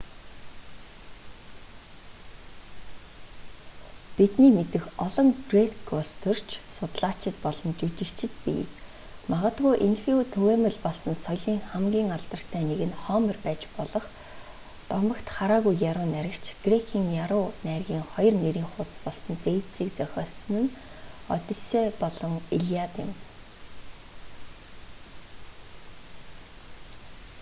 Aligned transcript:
бидний 4.17 4.51
мэдэх 4.57 4.83
олон 5.05 5.27
грек 5.49 5.73
улс 5.99 6.13
төрч 6.23 6.49
судлаачид 6.75 7.35
болон 7.45 7.71
жүжигчид 7.79 8.33
бий 8.45 8.61
магадгүй 9.31 9.73
энэхүү 9.87 10.19
түгээмэл 10.33 10.77
болсон 10.85 11.15
соёлын 11.25 11.59
хамгийн 11.71 12.09
алдартай 12.17 12.63
нэг 12.69 12.81
нь 12.89 12.99
хомер 13.03 13.37
байж 13.45 13.61
болох 13.77 14.05
дотогт 14.89 15.27
хараагүй 15.37 15.75
яруу 15.89 16.07
найрагч 16.13 16.45
грекийн 16.65 17.07
яруу 17.25 17.45
найргын 17.67 18.01
2 18.13 18.33
нэрийн 18.43 18.69
хуудас 18.71 18.97
болсон 19.05 19.33
дээжисийг 19.43 19.89
зохиосон 19.99 20.53
нь 20.63 20.73
оддисей 21.35 21.87
болон 22.03 22.33
илиад 22.55 22.93
юм 23.03 23.09